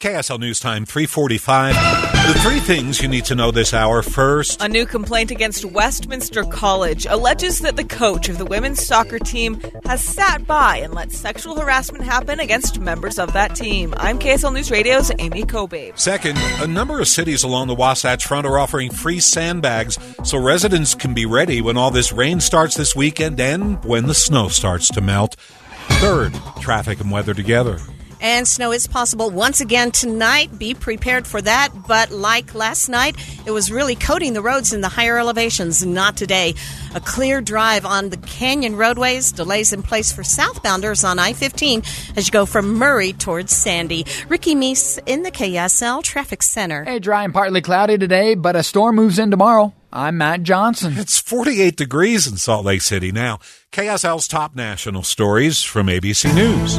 KSL 0.00 0.40
News 0.40 0.60
Time 0.60 0.86
345. 0.86 1.74
The 1.74 2.40
three 2.40 2.58
things 2.60 3.02
you 3.02 3.08
need 3.08 3.26
to 3.26 3.34
know 3.34 3.50
this 3.50 3.74
hour. 3.74 4.00
First, 4.00 4.62
A 4.62 4.68
new 4.68 4.86
complaint 4.86 5.30
against 5.30 5.62
Westminster 5.66 6.42
College 6.44 7.04
alleges 7.04 7.58
that 7.58 7.76
the 7.76 7.84
coach 7.84 8.30
of 8.30 8.38
the 8.38 8.46
women's 8.46 8.82
soccer 8.82 9.18
team 9.18 9.60
has 9.84 10.02
sat 10.02 10.46
by 10.46 10.78
and 10.78 10.94
let 10.94 11.12
sexual 11.12 11.60
harassment 11.60 12.02
happen 12.02 12.40
against 12.40 12.80
members 12.80 13.18
of 13.18 13.34
that 13.34 13.54
team. 13.54 13.92
I'm 13.98 14.18
KSL 14.18 14.54
News 14.54 14.70
Radio's 14.70 15.12
Amy 15.18 15.44
Kobe. 15.44 15.92
Second, 15.96 16.38
a 16.62 16.66
number 16.66 16.98
of 16.98 17.06
cities 17.06 17.42
along 17.42 17.66
the 17.66 17.74
Wasatch 17.74 18.24
Front 18.24 18.46
are 18.46 18.58
offering 18.58 18.90
free 18.90 19.20
sandbags 19.20 19.98
so 20.24 20.38
residents 20.38 20.94
can 20.94 21.12
be 21.12 21.26
ready 21.26 21.60
when 21.60 21.76
all 21.76 21.90
this 21.90 22.10
rain 22.10 22.40
starts 22.40 22.74
this 22.74 22.96
weekend 22.96 23.38
and 23.38 23.84
when 23.84 24.06
the 24.06 24.14
snow 24.14 24.48
starts 24.48 24.88
to 24.92 25.02
melt. 25.02 25.36
Third, 26.00 26.32
traffic 26.58 27.00
and 27.00 27.10
weather 27.10 27.34
together. 27.34 27.78
And 28.20 28.46
snow 28.46 28.72
is 28.72 28.86
possible 28.86 29.30
once 29.30 29.60
again 29.60 29.90
tonight. 29.90 30.58
Be 30.58 30.74
prepared 30.74 31.26
for 31.26 31.40
that. 31.40 31.70
But 31.88 32.10
like 32.10 32.54
last 32.54 32.88
night, 32.88 33.16
it 33.46 33.50
was 33.50 33.72
really 33.72 33.94
coating 33.94 34.34
the 34.34 34.42
roads 34.42 34.72
in 34.72 34.82
the 34.82 34.88
higher 34.88 35.18
elevations. 35.18 35.84
Not 35.84 36.16
today. 36.16 36.54
A 36.94 37.00
clear 37.00 37.40
drive 37.40 37.86
on 37.86 38.10
the 38.10 38.18
canyon 38.18 38.76
roadways. 38.76 39.32
Delays 39.32 39.72
in 39.72 39.82
place 39.82 40.12
for 40.12 40.22
southbounders 40.22 41.02
on 41.02 41.18
I 41.18 41.32
15 41.32 41.82
as 42.16 42.26
you 42.26 42.32
go 42.32 42.44
from 42.44 42.74
Murray 42.74 43.14
towards 43.14 43.56
Sandy. 43.56 44.04
Ricky 44.28 44.54
Meese 44.54 44.98
in 45.06 45.22
the 45.22 45.30
KSL 45.30 46.02
Traffic 46.02 46.42
Center. 46.42 46.84
Hey, 46.84 46.98
dry 46.98 47.24
and 47.24 47.32
partly 47.32 47.62
cloudy 47.62 47.96
today, 47.96 48.34
but 48.34 48.54
a 48.54 48.62
storm 48.62 48.96
moves 48.96 49.18
in 49.18 49.30
tomorrow. 49.30 49.72
I'm 49.92 50.18
Matt 50.18 50.42
Johnson. 50.42 50.94
It's 50.98 51.18
48 51.18 51.76
degrees 51.76 52.26
in 52.26 52.36
Salt 52.36 52.64
Lake 52.64 52.82
City 52.82 53.10
now. 53.10 53.40
KSL's 53.72 54.26
top 54.26 54.56
national 54.56 55.04
stories 55.04 55.62
from 55.62 55.86
ABC 55.86 56.34
News. 56.34 56.78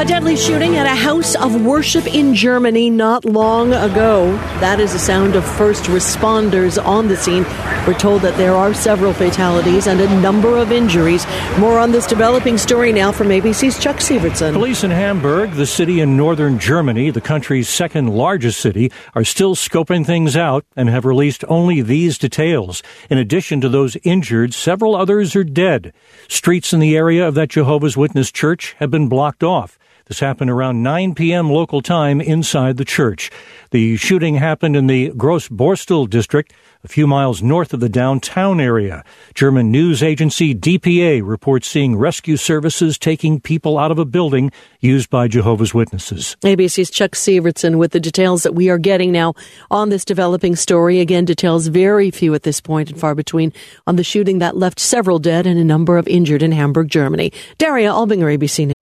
A 0.00 0.04
deadly 0.04 0.34
shooting 0.34 0.74
at 0.74 0.86
a 0.86 0.96
house 0.96 1.36
of 1.36 1.64
worship 1.64 2.04
in 2.12 2.34
Germany 2.34 2.90
not 2.90 3.24
long 3.24 3.72
ago. 3.72 4.32
That 4.58 4.80
is 4.80 4.92
the 4.92 4.98
sound 4.98 5.36
of 5.36 5.44
first 5.44 5.84
responders 5.84 6.84
on 6.84 7.06
the 7.06 7.16
scene. 7.16 7.44
We're 7.86 7.96
told 7.96 8.22
that 8.22 8.36
there 8.38 8.54
are 8.54 8.74
several 8.74 9.12
fatalities 9.12 9.86
and 9.86 10.00
a 10.00 10.20
number 10.20 10.56
of 10.56 10.72
injuries. 10.72 11.24
More 11.58 11.78
on 11.78 11.92
this 11.92 12.08
developing 12.08 12.58
story 12.58 12.90
now 12.92 13.12
from 13.12 13.28
ABC's 13.28 13.78
Chuck 13.78 13.98
Sivertsen. 13.98 14.52
Police 14.52 14.82
in 14.82 14.90
Hamburg, 14.90 15.52
the 15.52 15.66
city 15.66 16.00
in 16.00 16.16
northern 16.16 16.58
Germany, 16.58 17.10
the 17.10 17.20
country's 17.20 17.68
second 17.68 18.08
largest 18.08 18.58
city, 18.58 18.90
are 19.14 19.24
still 19.24 19.54
scoping 19.54 20.04
things 20.04 20.36
out 20.36 20.64
and 20.74 20.88
have 20.88 21.04
released 21.04 21.44
only 21.48 21.82
these 21.82 22.18
details. 22.18 22.82
In 23.08 23.18
addition 23.18 23.60
to 23.60 23.68
those 23.68 23.96
injured, 24.02 24.54
several 24.54 24.96
others 24.96 25.36
are 25.36 25.44
dead. 25.44 25.92
Streets 26.32 26.72
in 26.72 26.80
the 26.80 26.96
area 26.96 27.28
of 27.28 27.34
that 27.34 27.50
Jehovah's 27.50 27.94
Witness 27.94 28.32
church 28.32 28.74
have 28.78 28.90
been 28.90 29.06
blocked 29.06 29.44
off. 29.44 29.78
This 30.06 30.20
happened 30.20 30.50
around 30.50 30.82
9 30.82 31.14
p.m. 31.14 31.50
local 31.50 31.82
time 31.82 32.20
inside 32.20 32.76
the 32.76 32.84
church. 32.84 33.30
The 33.70 33.96
shooting 33.96 34.36
happened 34.36 34.76
in 34.76 34.86
the 34.86 35.10
Gross 35.10 35.42
Grossborstel 35.48 36.08
district, 36.08 36.52
a 36.84 36.88
few 36.88 37.06
miles 37.06 37.42
north 37.42 37.72
of 37.72 37.80
the 37.80 37.88
downtown 37.88 38.60
area. 38.60 39.04
German 39.34 39.70
news 39.70 40.02
agency 40.02 40.54
DPA 40.54 41.22
reports 41.24 41.68
seeing 41.68 41.96
rescue 41.96 42.36
services 42.36 42.98
taking 42.98 43.40
people 43.40 43.78
out 43.78 43.90
of 43.90 43.98
a 43.98 44.04
building 44.04 44.50
used 44.80 45.10
by 45.10 45.28
Jehovah's 45.28 45.74
Witnesses. 45.74 46.36
ABC's 46.42 46.90
Chuck 46.90 47.12
Sivertsen 47.12 47.76
with 47.76 47.92
the 47.92 48.00
details 48.00 48.42
that 48.42 48.54
we 48.54 48.68
are 48.68 48.78
getting 48.78 49.12
now 49.12 49.34
on 49.70 49.88
this 49.88 50.04
developing 50.04 50.56
story. 50.56 51.00
Again, 51.00 51.24
details 51.24 51.68
very 51.68 52.10
few 52.10 52.34
at 52.34 52.42
this 52.42 52.60
point 52.60 52.90
and 52.90 52.98
far 52.98 53.14
between 53.14 53.52
on 53.86 53.96
the 53.96 54.04
shooting 54.04 54.38
that 54.38 54.56
left 54.56 54.78
several 54.78 55.18
dead 55.18 55.46
and 55.46 55.58
a 55.58 55.64
number 55.64 55.98
of 55.98 56.08
injured 56.08 56.42
in 56.42 56.52
Hamburg, 56.52 56.88
Germany. 56.88 57.32
Daria 57.58 57.90
Albinger, 57.90 58.36
ABC 58.36 58.66
News. 58.66 58.81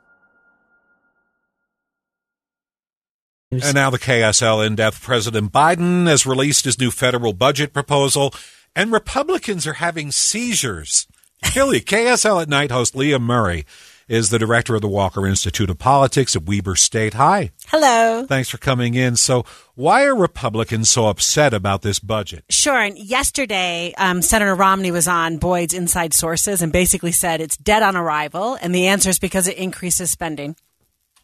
And 3.51 3.73
now 3.73 3.89
the 3.89 3.99
KSL 3.99 4.65
in 4.65 4.75
depth. 4.75 5.01
President 5.01 5.51
Biden 5.51 6.07
has 6.07 6.25
released 6.25 6.63
his 6.63 6.79
new 6.79 6.89
federal 6.89 7.33
budget 7.33 7.73
proposal, 7.73 8.33
and 8.77 8.93
Republicans 8.93 9.67
are 9.67 9.73
having 9.73 10.11
seizures. 10.11 11.05
Really, 11.53 11.81
KSL 11.81 12.41
at 12.41 12.47
night 12.47 12.71
host 12.71 12.95
Leah 12.95 13.19
Murray 13.19 13.65
is 14.07 14.29
the 14.29 14.39
director 14.39 14.75
of 14.75 14.81
the 14.81 14.87
Walker 14.87 15.27
Institute 15.27 15.69
of 15.69 15.79
Politics 15.79 16.33
at 16.35 16.43
Weber 16.43 16.77
State. 16.77 17.13
Hi. 17.15 17.51
Hello. 17.67 18.25
Thanks 18.25 18.49
for 18.49 18.57
coming 18.57 18.93
in. 18.93 19.17
So, 19.17 19.45
why 19.75 20.05
are 20.05 20.15
Republicans 20.15 20.89
so 20.89 21.07
upset 21.07 21.53
about 21.53 21.81
this 21.81 21.99
budget? 21.99 22.45
Sure. 22.49 22.77
And 22.77 22.97
yesterday, 22.97 23.93
um, 23.97 24.21
Senator 24.21 24.55
Romney 24.55 24.91
was 24.91 25.09
on 25.09 25.37
Boyd's 25.37 25.73
Inside 25.73 26.13
Sources 26.13 26.61
and 26.61 26.71
basically 26.71 27.11
said 27.11 27.41
it's 27.41 27.57
dead 27.57 27.83
on 27.83 27.97
arrival. 27.97 28.57
And 28.61 28.73
the 28.73 28.87
answer 28.87 29.09
is 29.09 29.19
because 29.19 29.47
it 29.47 29.57
increases 29.57 30.09
spending. 30.09 30.55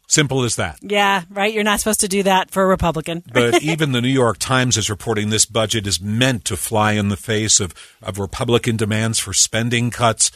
Simple 0.08 0.42
as 0.42 0.56
that. 0.56 0.78
Yeah, 0.80 1.24
right. 1.28 1.52
You're 1.52 1.64
not 1.64 1.80
supposed 1.80 2.00
to 2.00 2.08
do 2.08 2.22
that 2.22 2.50
for 2.50 2.62
a 2.62 2.66
Republican. 2.66 3.22
But 3.32 3.62
even 3.62 3.92
the 3.92 4.00
New 4.00 4.08
York 4.08 4.38
Times 4.38 4.78
is 4.78 4.88
reporting 4.88 5.28
this 5.28 5.44
budget 5.44 5.86
is 5.86 6.00
meant 6.00 6.46
to 6.46 6.56
fly 6.56 6.92
in 6.92 7.10
the 7.10 7.16
face 7.16 7.60
of, 7.60 7.74
of 8.02 8.18
Republican 8.18 8.76
demands 8.76 9.18
for 9.18 9.34
spending 9.34 9.90
cuts. 9.90 10.32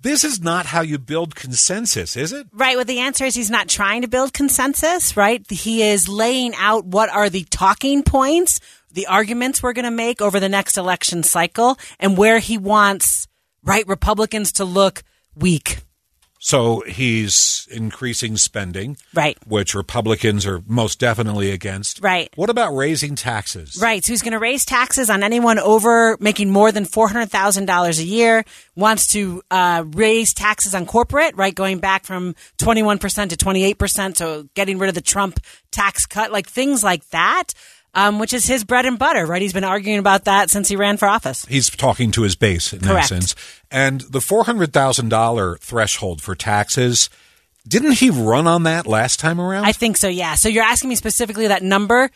This 0.00 0.24
is 0.24 0.42
not 0.42 0.66
how 0.66 0.80
you 0.80 0.98
build 0.98 1.36
consensus, 1.36 2.16
is 2.16 2.32
it? 2.32 2.48
Right. 2.52 2.76
Well, 2.76 2.84
the 2.84 2.98
answer 2.98 3.24
is 3.24 3.36
he's 3.36 3.50
not 3.50 3.68
trying 3.68 4.02
to 4.02 4.08
build 4.08 4.32
consensus, 4.32 5.16
right? 5.16 5.48
He 5.48 5.82
is 5.82 6.08
laying 6.08 6.54
out 6.56 6.84
what 6.84 7.08
are 7.08 7.30
the 7.30 7.44
talking 7.44 8.02
points, 8.02 8.60
the 8.92 9.06
arguments 9.06 9.62
we're 9.62 9.72
going 9.72 9.84
to 9.84 9.90
make 9.92 10.20
over 10.20 10.40
the 10.40 10.48
next 10.48 10.76
election 10.76 11.22
cycle, 11.22 11.78
and 12.00 12.18
where 12.18 12.40
he 12.40 12.58
wants, 12.58 13.28
right, 13.62 13.86
Republicans 13.86 14.52
to 14.52 14.64
look 14.64 15.04
weak. 15.36 15.78
So 16.38 16.80
he's 16.86 17.66
increasing 17.70 18.36
spending, 18.36 18.96
Right. 19.14 19.36
which 19.46 19.74
Republicans 19.74 20.46
are 20.46 20.62
most 20.66 20.98
definitely 21.00 21.50
against. 21.50 22.00
Right. 22.02 22.30
What 22.36 22.50
about 22.50 22.74
raising 22.76 23.16
taxes? 23.16 23.78
Right. 23.80 24.04
So 24.04 24.12
he's 24.12 24.22
going 24.22 24.32
to 24.32 24.38
raise 24.38 24.64
taxes 24.64 25.10
on 25.10 25.22
anyone 25.22 25.58
over 25.58 26.16
making 26.20 26.50
more 26.50 26.70
than 26.72 26.84
$400,000 26.84 27.98
a 27.98 28.04
year, 28.04 28.44
wants 28.74 29.08
to 29.12 29.42
uh, 29.50 29.84
raise 29.86 30.34
taxes 30.34 30.74
on 30.74 30.86
corporate, 30.86 31.34
right? 31.36 31.54
Going 31.54 31.78
back 31.78 32.04
from 32.04 32.34
21% 32.58 33.30
to 33.30 33.36
28%. 33.36 34.16
So 34.16 34.48
getting 34.54 34.78
rid 34.78 34.88
of 34.88 34.94
the 34.94 35.00
Trump 35.00 35.40
tax 35.70 36.06
cut, 36.06 36.30
like 36.32 36.46
things 36.48 36.84
like 36.84 37.08
that, 37.10 37.54
um, 37.96 38.18
which 38.18 38.32
is 38.34 38.46
his 38.46 38.62
bread 38.62 38.84
and 38.84 38.98
butter, 38.98 39.24
right? 39.26 39.40
He's 39.42 39.54
been 39.54 39.64
arguing 39.64 39.98
about 39.98 40.26
that 40.26 40.50
since 40.50 40.68
he 40.68 40.76
ran 40.76 40.98
for 40.98 41.08
office. 41.08 41.46
He's 41.46 41.70
talking 41.70 42.10
to 42.12 42.22
his 42.22 42.36
base 42.36 42.72
in 42.72 42.80
Correct. 42.80 43.06
essence. 43.10 43.34
And 43.70 44.02
the 44.02 44.18
$400,000 44.20 45.58
threshold 45.60 46.20
for 46.22 46.34
taxes, 46.34 47.08
didn't 47.66 47.92
he 47.92 48.10
run 48.10 48.46
on 48.46 48.64
that 48.64 48.86
last 48.86 49.18
time 49.18 49.40
around? 49.40 49.64
I 49.64 49.72
think 49.72 49.96
so, 49.96 50.08
yeah. 50.08 50.34
So 50.34 50.48
you're 50.48 50.62
asking 50.62 50.90
me 50.90 50.94
specifically 50.94 51.48
that 51.48 51.62
number. 51.62 52.10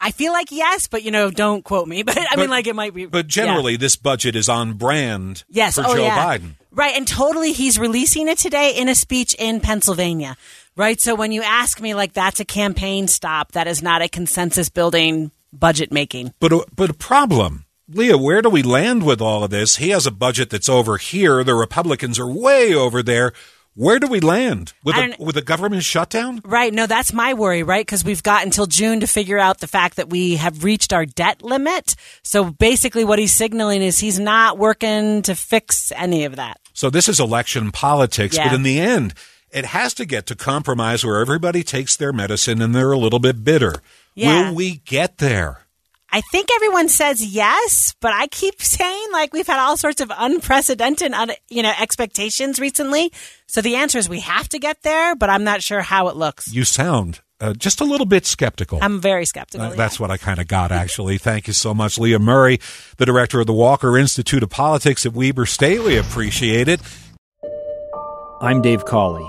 I 0.00 0.12
feel 0.12 0.32
like 0.32 0.50
yes, 0.52 0.86
but 0.86 1.02
you 1.02 1.10
know, 1.10 1.30
don't 1.30 1.64
quote 1.64 1.88
me. 1.88 2.02
But 2.04 2.18
I 2.18 2.26
But- 2.30 2.38
mean, 2.38 2.50
like 2.50 2.66
it 2.68 2.76
might 2.76 2.94
be. 2.94 3.06
But 3.06 3.26
generally, 3.26 3.76
this 3.76 3.96
budget 3.96 4.36
is 4.36 4.48
on 4.48 4.74
brand 4.74 5.42
Yes. 5.48 5.74
for 5.74 5.82
oh, 5.84 5.96
Joe 5.96 6.02
yeah. 6.02 6.24
Biden. 6.38 6.54
Right. 6.70 6.96
And 6.96 7.06
totally, 7.06 7.52
he's 7.52 7.78
releasing 7.78 8.28
it 8.28 8.38
today 8.38 8.72
in 8.76 8.88
a 8.88 8.94
speech 8.94 9.34
in 9.38 9.60
Pennsylvania. 9.60 10.36
Right. 10.76 11.00
So 11.00 11.14
when 11.14 11.32
you 11.32 11.42
ask 11.42 11.80
me, 11.80 11.94
like, 11.94 12.12
that's 12.12 12.40
a 12.40 12.44
campaign 12.44 13.06
stop, 13.08 13.52
that 13.52 13.66
is 13.66 13.82
not 13.82 14.02
a 14.02 14.08
consensus 14.08 14.68
building 14.68 15.30
budget 15.52 15.92
making. 15.92 16.34
But 16.40 16.52
a, 16.52 16.66
but 16.74 16.90
a 16.90 16.94
problem, 16.94 17.64
Leah. 17.88 18.18
Where 18.18 18.42
do 18.42 18.50
we 18.50 18.62
land 18.62 19.04
with 19.04 19.20
all 19.20 19.44
of 19.44 19.50
this? 19.50 19.76
He 19.76 19.90
has 19.90 20.06
a 20.06 20.10
budget 20.10 20.50
that's 20.50 20.68
over 20.68 20.96
here. 20.96 21.44
The 21.44 21.54
Republicans 21.54 22.18
are 22.18 22.30
way 22.30 22.74
over 22.74 23.02
there. 23.02 23.32
Where 23.76 23.98
do 23.98 24.06
we 24.06 24.20
land 24.20 24.72
with 24.84 24.94
a, 24.94 25.16
with 25.18 25.36
a 25.36 25.42
government 25.42 25.82
shutdown? 25.82 26.40
Right. 26.44 26.72
No, 26.72 26.86
that's 26.86 27.12
my 27.12 27.34
worry, 27.34 27.64
right? 27.64 27.84
Because 27.84 28.04
we've 28.04 28.22
got 28.22 28.44
until 28.44 28.66
June 28.66 29.00
to 29.00 29.08
figure 29.08 29.38
out 29.38 29.58
the 29.58 29.66
fact 29.66 29.96
that 29.96 30.08
we 30.08 30.36
have 30.36 30.62
reached 30.62 30.92
our 30.92 31.04
debt 31.04 31.42
limit. 31.42 31.96
So 32.22 32.44
basically, 32.52 33.04
what 33.04 33.18
he's 33.18 33.32
signaling 33.32 33.82
is 33.82 33.98
he's 33.98 34.20
not 34.20 34.58
working 34.58 35.22
to 35.22 35.34
fix 35.34 35.90
any 35.90 36.24
of 36.24 36.36
that. 36.36 36.60
So 36.72 36.88
this 36.88 37.08
is 37.08 37.18
election 37.18 37.72
politics, 37.72 38.36
but 38.38 38.52
in 38.52 38.62
the 38.62 38.78
end, 38.78 39.14
it 39.54 39.66
has 39.66 39.94
to 39.94 40.04
get 40.04 40.26
to 40.26 40.34
compromise 40.34 41.04
where 41.04 41.20
everybody 41.20 41.62
takes 41.62 41.96
their 41.96 42.12
medicine 42.12 42.60
and 42.60 42.74
they're 42.74 42.92
a 42.92 42.98
little 42.98 43.20
bit 43.20 43.44
bitter. 43.44 43.76
Yeah. 44.14 44.50
Will 44.50 44.56
we 44.56 44.76
get 44.84 45.18
there? 45.18 45.60
I 46.10 46.20
think 46.30 46.48
everyone 46.54 46.88
says 46.88 47.24
yes, 47.24 47.94
but 48.00 48.12
I 48.12 48.28
keep 48.28 48.62
saying 48.62 49.08
like 49.12 49.32
we've 49.32 49.46
had 49.46 49.58
all 49.58 49.76
sorts 49.76 50.00
of 50.00 50.12
unprecedented, 50.16 51.12
you 51.48 51.62
know, 51.62 51.72
expectations 51.80 52.60
recently. 52.60 53.12
So 53.48 53.60
the 53.60 53.76
answer 53.76 53.98
is 53.98 54.08
we 54.08 54.20
have 54.20 54.48
to 54.50 54.58
get 54.58 54.82
there, 54.82 55.16
but 55.16 55.30
I'm 55.30 55.42
not 55.42 55.62
sure 55.62 55.80
how 55.80 56.08
it 56.08 56.16
looks. 56.16 56.52
You 56.52 56.64
sound 56.64 57.20
uh, 57.40 57.52
just 57.52 57.80
a 57.80 57.84
little 57.84 58.06
bit 58.06 58.26
skeptical. 58.26 58.78
I'm 58.80 59.00
very 59.00 59.24
skeptical. 59.24 59.66
Uh, 59.66 59.74
that's 59.74 59.98
what 59.98 60.10
I 60.10 60.16
kind 60.16 60.38
of 60.38 60.46
got, 60.46 60.70
actually. 60.70 61.18
Thank 61.18 61.48
you 61.48 61.52
so 61.52 61.74
much, 61.74 61.98
Leah 61.98 62.20
Murray, 62.20 62.60
the 62.96 63.06
director 63.06 63.40
of 63.40 63.46
the 63.46 63.52
Walker 63.52 63.98
Institute 63.98 64.42
of 64.42 64.50
Politics 64.50 65.04
at 65.04 65.14
Weber 65.14 65.46
State. 65.46 65.82
We 65.82 65.96
appreciate 65.96 66.68
it. 66.68 66.80
I'm 68.40 68.62
Dave 68.62 68.84
Cawley, 68.84 69.28